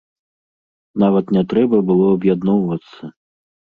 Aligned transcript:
Нават 1.03 1.25
не 1.37 1.43
трэба 1.53 1.81
было 1.93 2.05
аб'ядноўвацца! 2.17 3.15